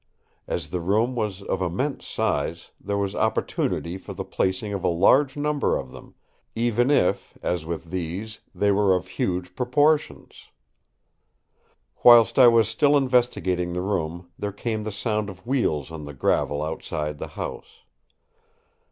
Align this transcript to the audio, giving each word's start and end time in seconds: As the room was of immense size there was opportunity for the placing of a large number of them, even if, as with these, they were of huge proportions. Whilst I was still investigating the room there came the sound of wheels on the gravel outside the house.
As 0.47 0.71
the 0.71 0.79
room 0.79 1.13
was 1.13 1.43
of 1.43 1.61
immense 1.61 2.07
size 2.07 2.71
there 2.79 2.97
was 2.97 3.13
opportunity 3.13 3.99
for 3.99 4.15
the 4.15 4.25
placing 4.25 4.73
of 4.73 4.83
a 4.83 4.87
large 4.87 5.37
number 5.37 5.77
of 5.77 5.91
them, 5.91 6.15
even 6.55 6.89
if, 6.89 7.37
as 7.43 7.67
with 7.67 7.91
these, 7.91 8.39
they 8.55 8.71
were 8.71 8.95
of 8.95 9.07
huge 9.09 9.53
proportions. 9.55 10.45
Whilst 12.03 12.39
I 12.39 12.47
was 12.47 12.67
still 12.67 12.97
investigating 12.97 13.73
the 13.73 13.81
room 13.83 14.31
there 14.39 14.51
came 14.51 14.85
the 14.85 14.91
sound 14.91 15.29
of 15.29 15.45
wheels 15.45 15.91
on 15.91 16.05
the 16.05 16.15
gravel 16.15 16.63
outside 16.63 17.19
the 17.19 17.27
house. 17.37 17.81